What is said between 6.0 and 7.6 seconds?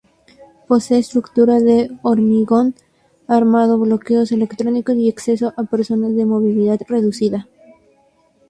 de movilidad reducida.